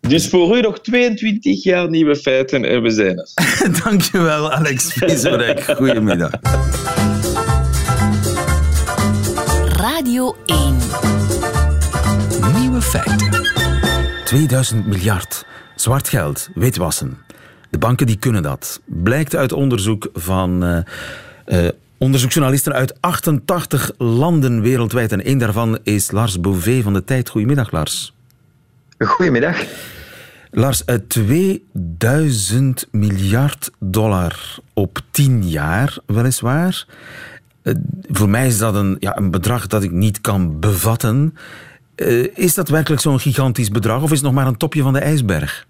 [0.02, 3.30] Dus voor u nog 22 jaar nieuwe feiten en we zijn er.
[3.84, 5.62] Dankjewel, Alex Vizorek.
[5.62, 6.32] Goedemiddag.
[9.78, 10.78] Radio 1.
[12.60, 13.46] Nieuwe feiten.
[14.24, 15.46] 2000 miljard.
[15.80, 17.18] Zwart geld, witwassen.
[17.70, 18.82] De banken die kunnen dat.
[18.86, 20.78] Blijkt uit onderzoek van uh,
[21.48, 25.12] uh, onderzoeksjournalisten uit 88 landen wereldwijd.
[25.12, 27.30] En één daarvan is Lars Bouvet van de Tijd.
[27.30, 28.14] Goedemiddag, Lars.
[28.98, 29.64] Goedemiddag.
[30.52, 36.86] Lars, 2000 miljard dollar op 10 jaar, weliswaar.
[38.10, 41.36] Voor mij is dat een, ja, een bedrag dat ik niet kan bevatten.
[42.34, 45.00] Is dat werkelijk zo'n gigantisch bedrag of is het nog maar een topje van de
[45.00, 45.68] ijsberg?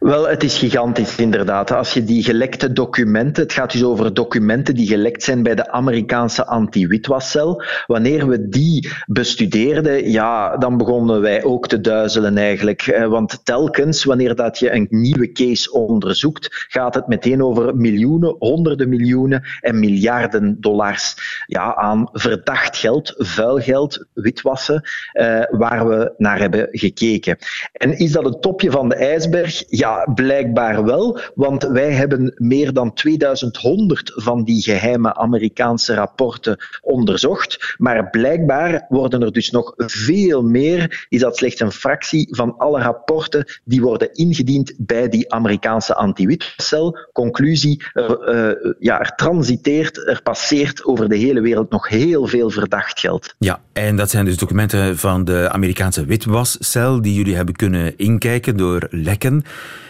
[0.00, 1.72] Wel, het is gigantisch inderdaad.
[1.72, 5.70] Als je die gelekte documenten, het gaat dus over documenten die gelekt zijn bij de
[5.70, 7.62] Amerikaanse anti-witwascel.
[7.86, 13.06] Wanneer we die bestudeerden, ja, dan begonnen wij ook te duizelen eigenlijk.
[13.08, 18.88] Want telkens, wanneer dat je een nieuwe case onderzoekt, gaat het meteen over miljoenen, honderden
[18.88, 26.38] miljoenen en miljarden dollars ja, aan verdacht geld, vuil geld, witwassen, eh, waar we naar
[26.38, 27.36] hebben gekeken.
[27.72, 29.64] En is dat het topje van de ijsberg?
[29.66, 29.83] Ja,
[30.14, 37.74] blijkbaar wel, want wij hebben meer dan 2100 van die geheime Amerikaanse rapporten onderzocht.
[37.78, 41.06] Maar blijkbaar worden er dus nog veel meer.
[41.08, 46.98] Is dat slechts een fractie van alle rapporten die worden ingediend bij die Amerikaanse anti-witcel?
[47.12, 52.50] Conclusie, er, uh, ja, er transiteert, er passeert over de hele wereld nog heel veel
[52.50, 53.34] verdacht geld.
[53.38, 58.56] Ja, en dat zijn dus documenten van de Amerikaanse witwascel die jullie hebben kunnen inkijken
[58.56, 59.44] door lekken.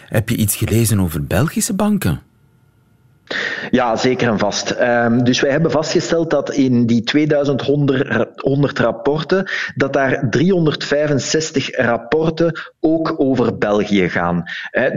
[0.05, 2.21] Heb je iets gelezen over Belgische banken?
[3.71, 4.75] Ja, zeker en vast.
[4.81, 13.13] Um, dus wij hebben vastgesteld dat in die 2100 rapporten, dat daar 365 rapporten ook
[13.17, 14.43] over België gaan.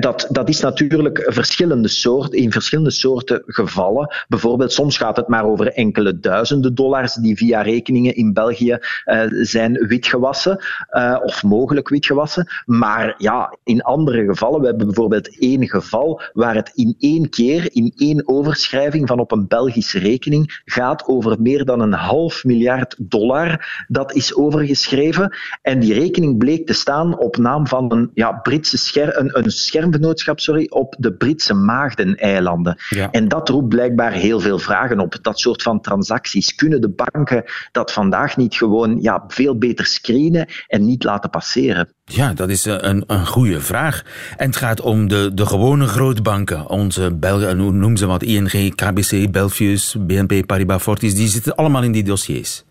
[0.00, 4.14] dat, dat is natuurlijk verschillende soorten, in verschillende soorten gevallen.
[4.28, 9.20] Bijvoorbeeld, soms gaat het maar over enkele duizenden dollars die via rekeningen in België uh,
[9.30, 10.58] zijn witgewassen,
[10.90, 12.46] uh, of mogelijk witgewassen.
[12.64, 17.68] Maar ja, in andere gevallen, we hebben bijvoorbeeld één geval waar het in één keer,
[17.72, 22.94] in één overschrijving van op een Belgische rekening gaat over meer dan een half miljard
[22.98, 23.84] dollar.
[23.88, 25.36] Dat is overgeschreven.
[25.62, 29.50] En die rekening bleek te staan op naam van een, ja, Britse scher een, een
[29.50, 32.76] schermgenootschap sorry, op de Britse Maagdeneilanden.
[32.88, 33.10] Ja.
[33.10, 35.16] En dat roept blijkbaar heel veel vragen op.
[35.22, 36.54] Dat soort van transacties.
[36.54, 41.96] Kunnen de banken dat vandaag niet gewoon ja, veel beter screenen en niet laten passeren?
[42.08, 44.02] Ja, dat is een, een goede vraag.
[44.36, 46.68] En het gaat om de, de gewone grootbanken.
[46.68, 51.92] Onze Belgen, noem ze wat, ING, KBC, Belfius, BNP Paribas Fortis, die zitten allemaal in
[51.92, 52.64] die dossiers.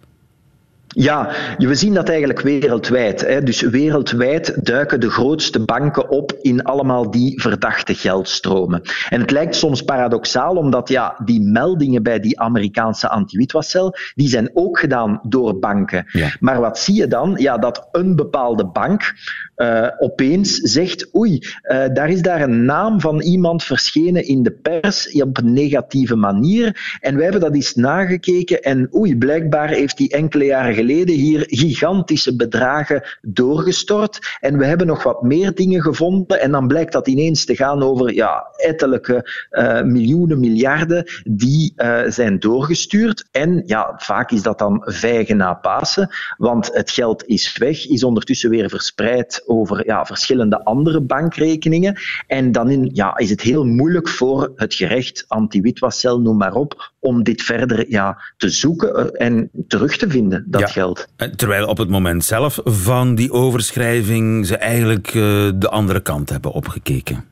[0.88, 3.22] Ja, we zien dat eigenlijk wereldwijd.
[3.22, 3.44] Hè.
[3.44, 8.82] Dus wereldwijd duiken de grootste banken op in allemaal die verdachte geldstromen.
[9.10, 14.50] En het lijkt soms paradoxaal, omdat ja, die meldingen bij die Amerikaanse anti-witwascel, die zijn
[14.54, 16.06] ook gedaan door banken.
[16.12, 16.30] Ja.
[16.40, 17.34] Maar wat zie je dan?
[17.38, 19.14] Ja, dat een bepaalde bank
[19.58, 24.52] uh, opeens zegt, oei, uh, daar is daar een naam van iemand verschenen in de
[24.52, 26.98] pers op een negatieve manier.
[27.02, 31.44] En wij hebben dat eens nagekeken en oei, blijkbaar heeft die enkele jaren geleden hier
[31.48, 34.38] gigantische bedragen doorgestort.
[34.40, 37.84] En we hebben nog wat meer dingen gevonden en dan blijkt dat ineens te gaan
[37.84, 41.74] over ja, ettelijke uh, miljoenen, miljarden die
[42.08, 43.28] zijn doorgestuurd.
[43.32, 48.04] En ja, vaak is dat dan vijgen na Pasen, want het geld is weg, is
[48.04, 52.00] ondertussen weer verspreid over ja, verschillende andere bankrekeningen.
[52.28, 56.92] En dan in, ja, is het heel moeilijk voor het gerecht, anti-witwascel, noem maar op,
[57.00, 60.68] om dit verder ja, te zoeken eh, en terug te vinden, dat ja.
[60.68, 61.08] geld.
[61.36, 66.52] Terwijl op het moment zelf van die overschrijving ze eigenlijk uh, de andere kant hebben
[66.52, 67.24] opgekeken.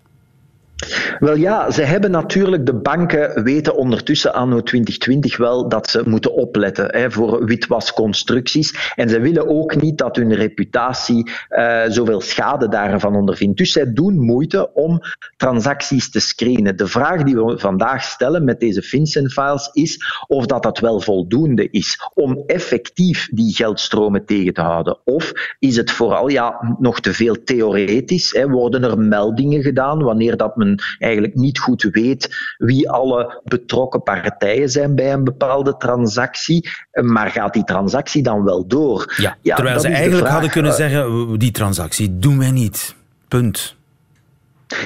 [1.20, 6.34] Wel ja, ze hebben natuurlijk, de banken weten ondertussen anno 2020 wel dat ze moeten
[6.34, 8.94] opletten hè, voor witwasconstructies.
[8.96, 13.58] En ze willen ook niet dat hun reputatie uh, zoveel schade daarvan ondervindt.
[13.58, 15.02] Dus zij doen moeite om
[15.38, 16.78] transacties te screenen.
[16.78, 21.70] De vraag die we vandaag stellen met deze FinCEN-files is of dat, dat wel voldoende
[21.70, 24.98] is om effectief die geldstromen tegen te houden.
[25.04, 28.32] Of is het vooral ja, nog te veel theoretisch?
[28.32, 28.50] Hè?
[28.50, 30.65] Worden er meldingen gedaan wanneer dat men
[31.00, 36.70] eigenlijk niet goed weet wie alle betrokken partijen zijn bij een bepaalde transactie.
[36.92, 39.14] Maar gaat die transactie dan wel door?
[39.42, 42.96] Ja, terwijl ze eigenlijk hadden kunnen eh, zeggen, die transactie doen wij niet.
[43.28, 43.75] Punt.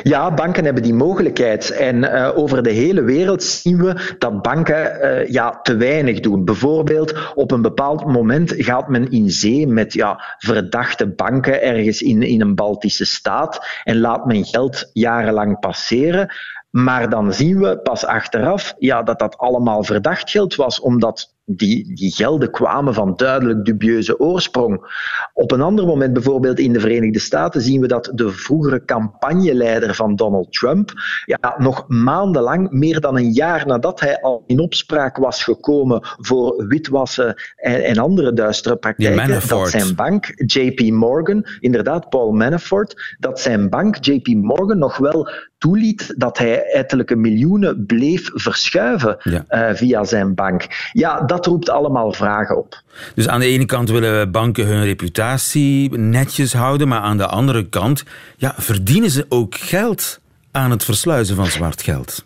[0.03, 1.69] Ja, banken hebben die mogelijkheid.
[1.69, 6.45] En uh, over de hele wereld zien we dat banken uh, ja, te weinig doen.
[6.45, 12.21] Bijvoorbeeld, op een bepaald moment gaat men in zee met ja, verdachte banken ergens in,
[12.21, 16.33] in een Baltische staat en laat men geld jarenlang passeren.
[16.69, 21.95] Maar dan zien we pas achteraf ja, dat dat allemaal verdacht geld was, omdat die,
[21.95, 24.97] die gelden kwamen van duidelijk dubieuze oorsprong.
[25.33, 29.95] Op een ander moment, bijvoorbeeld in de Verenigde Staten, zien we dat de vroegere campagneleider
[29.95, 30.91] van Donald Trump
[31.25, 36.67] ja, nog maandenlang, meer dan een jaar nadat hij al in opspraak was gekomen voor
[36.67, 43.39] witwassen en, en andere duistere praktijken, dat zijn bank, JP Morgan, inderdaad Paul Manafort, dat
[43.39, 50.03] zijn bank, JP Morgan, nog wel toeliet dat hij ettelijke miljoenen bleef verschuiven uh, via
[50.03, 50.89] zijn bank.
[50.91, 52.81] Ja, dat roept allemaal vragen op.
[53.15, 57.69] Dus aan de ene kant willen banken hun reputatie netjes houden, maar aan de andere
[57.69, 58.03] kant
[58.37, 60.19] ja, verdienen ze ook geld
[60.51, 62.25] aan het versluizen van zwart geld.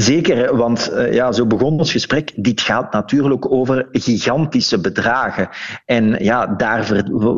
[0.00, 2.32] Zeker, want uh, ja, zo begon ons gesprek.
[2.36, 5.48] Dit gaat natuurlijk over gigantische bedragen.
[5.84, 6.84] En ja, daar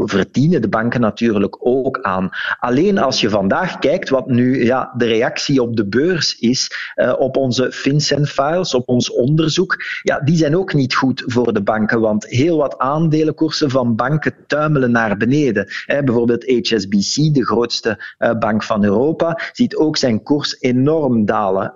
[0.04, 2.30] verdienen de banken natuurlijk ook aan.
[2.58, 7.14] Alleen als je vandaag kijkt wat nu ja, de reactie op de beurs is, uh,
[7.18, 12.00] op onze FinCEN-files, op ons onderzoek, ja, die zijn ook niet goed voor de banken.
[12.00, 15.66] Want heel wat aandelenkoersen van banken tuimelen naar beneden.
[15.86, 21.74] Hè, bijvoorbeeld HSBC, de grootste uh, bank van Europa, ziet ook zijn koers enorm dalen.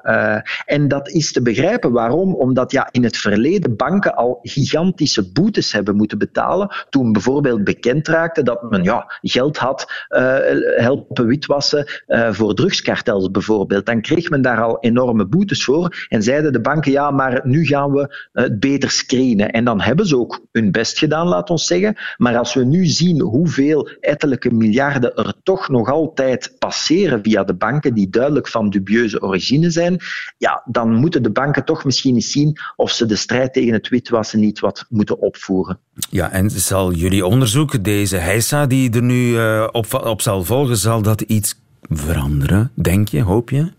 [0.74, 1.92] En dat is te begrijpen.
[1.92, 2.34] Waarom?
[2.34, 6.74] Omdat ja, in het verleden banken al gigantische boetes hebben moeten betalen.
[6.90, 10.36] Toen bijvoorbeeld bekend raakte dat men ja, geld had uh,
[10.76, 13.86] helpen witwassen uh, voor drugskartels bijvoorbeeld.
[13.86, 16.06] Dan kreeg men daar al enorme boetes voor.
[16.08, 19.50] En zeiden de banken, ja, maar nu gaan we het beter screenen.
[19.50, 21.96] En dan hebben ze ook hun best gedaan, laat ons zeggen.
[22.16, 27.54] Maar als we nu zien hoeveel ettelijke miljarden er toch nog altijd passeren via de
[27.54, 29.98] banken, die duidelijk van dubieuze origine zijn,
[30.38, 33.88] ja, dan moeten de banken toch misschien eens zien of ze de strijd tegen het
[33.88, 35.78] witwassen niet wat moeten opvoeren.
[36.10, 40.76] Ja, en zal jullie onderzoek, deze heisa die er nu uh, op, op zal volgen,
[40.76, 41.54] zal dat iets
[41.88, 43.72] veranderen, denk je, hoop je?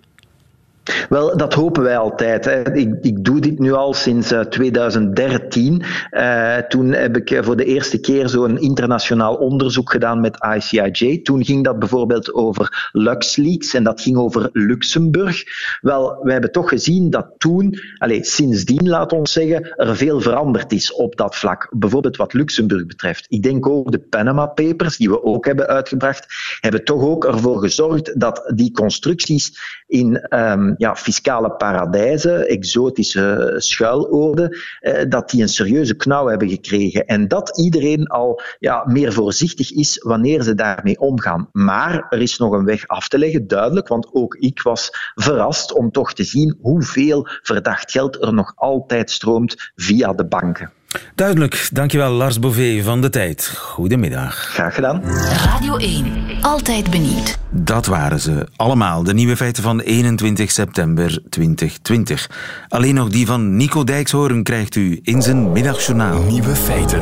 [1.10, 2.45] Wel, dat hopen wij altijd.
[2.45, 2.74] Hè.
[2.74, 5.84] Ik, ik, doe dit nu al sinds 2013.
[6.12, 11.17] Uh, eh, toen heb ik voor de eerste keer zo'n internationaal onderzoek gedaan met ICIJ.
[11.17, 15.43] Toen ging dat bijvoorbeeld over LuxLeaks en dat ging over Luxemburg.
[15.82, 20.71] Wel, we hebben toch gezien dat toen, allez, sindsdien laat ons zeggen, er veel veranderd
[20.71, 21.67] is op dat vlak.
[21.71, 23.26] Bijvoorbeeld wat Luxemburg betreft.
[23.30, 26.26] Ik denk ook de Panama Papers, die we ook hebben uitgebracht,
[26.60, 34.58] hebben toch ook ervoor gezorgd dat die constructies in um, ja, fiscale paradijzen, exotische schuiloorden,
[34.80, 37.06] eh, dat die een serieuze knauw hebben gekregen.
[37.06, 41.50] En dat iedereen al ja, meer voorzichtig is wanneer ze daarmee omgaan.
[41.52, 45.74] Maar er is nog een weg af te leggen, duidelijk, want ook ik was verrast
[45.74, 50.72] om toch te zien hoeveel verdacht geld er nog altijd stroomt via de banken.
[51.15, 51.69] Duidelijk.
[51.71, 53.53] Dankjewel Lars Bouvet van De Tijd.
[53.58, 54.36] Goedemiddag.
[54.36, 55.01] Graag gedaan.
[55.45, 56.05] Radio 1.
[56.41, 57.38] Altijd benieuwd.
[57.49, 59.03] Dat waren ze allemaal.
[59.03, 62.29] De nieuwe feiten van 21 september 2020.
[62.67, 66.21] Alleen nog die van Nico Dijkshoorn krijgt u in zijn middagjournaal.
[66.21, 67.01] Nieuwe feiten.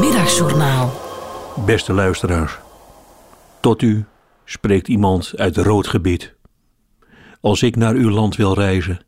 [0.00, 1.00] Middagjournaal.
[1.66, 2.58] Beste luisteraars.
[3.60, 4.04] Tot u
[4.44, 6.34] spreekt iemand uit rood gebied.
[7.40, 9.00] Als ik naar uw land wil reizen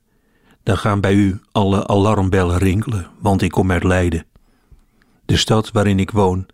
[0.64, 4.26] dan gaan bij u alle alarmbellen rinkelen, want ik kom uit Leiden.
[5.24, 6.46] De stad waarin ik woon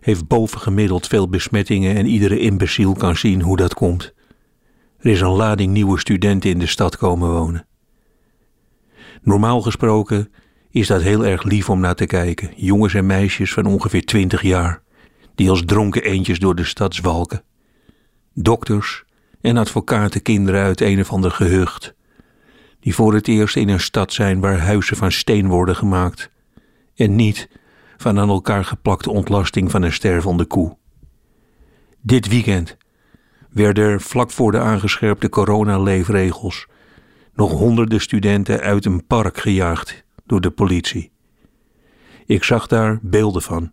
[0.00, 4.14] heeft bovengemiddeld veel besmettingen en iedere imbeciel kan zien hoe dat komt.
[4.98, 7.66] Er is een lading nieuwe studenten in de stad komen wonen.
[9.22, 10.32] Normaal gesproken
[10.70, 12.50] is dat heel erg lief om naar te kijken.
[12.56, 14.82] Jongens en meisjes van ongeveer twintig jaar,
[15.34, 17.42] die als dronken eendjes door de stad zwalken.
[18.34, 19.04] Dokters
[19.40, 21.94] en advocaten kinderen uit een of ander gehucht
[22.84, 26.30] die voor het eerst in een stad zijn waar huizen van steen worden gemaakt
[26.94, 27.48] en niet
[27.96, 30.76] van aan elkaar geplakte ontlasting van een stervende koe.
[32.00, 32.76] Dit weekend
[33.50, 36.66] werden er vlak voor de aangescherpte coronaleefregels
[37.34, 41.12] nog honderden studenten uit een park gejaagd door de politie.
[42.26, 43.72] Ik zag daar beelden van.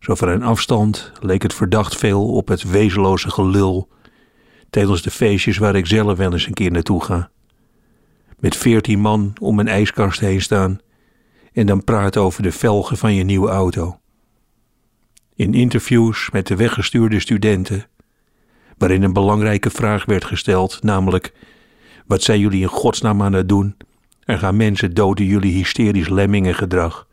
[0.00, 3.88] Zo van een afstand leek het verdacht veel op het wezenloze gelul
[4.70, 7.31] tijdens de feestjes waar ik zelf wel eens een keer naartoe ga.
[8.42, 10.78] Met veertien man om een ijskast heen staan
[11.52, 13.98] en dan praten over de velgen van je nieuwe auto.
[15.34, 17.86] In interviews met de weggestuurde studenten,
[18.78, 21.32] waarin een belangrijke vraag werd gesteld, namelijk:
[22.06, 23.76] Wat zijn jullie in godsnaam aan het doen?
[24.24, 27.06] Er gaan mensen doden jullie hysterisch lemmingengedrag,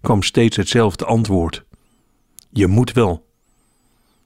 [0.00, 1.64] kwam steeds hetzelfde antwoord.
[2.50, 3.26] Je moet wel.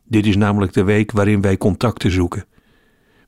[0.05, 2.45] Dit is namelijk de week waarin wij contacten zoeken.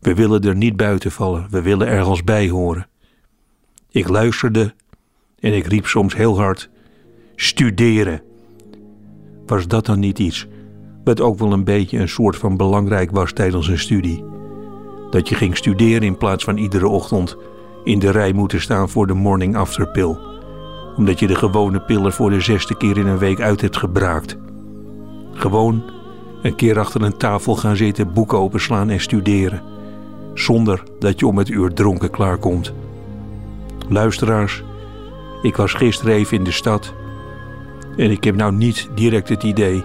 [0.00, 2.86] We willen er niet buiten vallen, we willen ergens bij horen.
[3.90, 4.74] Ik luisterde
[5.38, 6.70] en ik riep soms heel hard:
[7.36, 8.22] Studeren.
[9.46, 10.46] Was dat dan niet iets
[11.04, 14.24] wat ook wel een beetje een soort van belangrijk was tijdens een studie?
[15.10, 17.36] Dat je ging studeren in plaats van iedere ochtend
[17.84, 20.16] in de rij moeten staan voor de morning after pill,
[20.96, 24.36] omdat je de gewone pillen voor de zesde keer in een week uit hebt gebraakt.
[25.32, 25.82] Gewoon
[26.42, 29.62] een keer achter een tafel gaan zitten, boeken openslaan en studeren,
[30.34, 32.72] zonder dat je om het uur dronken klaarkomt.
[33.88, 34.62] Luisteraars,
[35.42, 36.94] ik was gisteren even in de stad
[37.96, 39.84] en ik heb nou niet direct het idee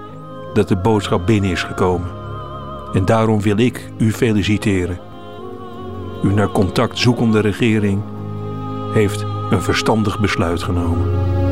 [0.54, 2.10] dat de boodschap binnen is gekomen.
[2.94, 5.00] En daarom wil ik u feliciteren.
[6.24, 8.02] Uw naar contact zoekende regering
[8.94, 11.45] heeft een verstandig besluit genomen.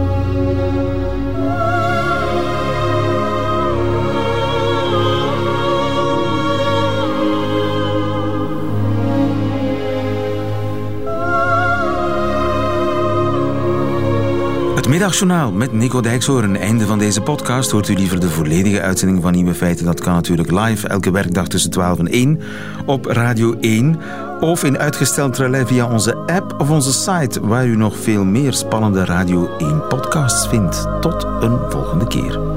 [14.93, 16.57] Middagjournaal met Nico Dijkshoorn.
[16.57, 17.71] Einde van deze podcast.
[17.71, 19.85] Hoort u liever de volledige uitzending van Nieuwe Feiten?
[19.85, 22.41] Dat kan natuurlijk live, elke werkdag tussen 12 en 1
[22.85, 23.99] op Radio 1.
[24.39, 28.53] Of in uitgesteld relais via onze app of onze site, waar u nog veel meer
[28.53, 30.87] spannende Radio 1 podcasts vindt.
[31.01, 32.52] Tot een volgende keer.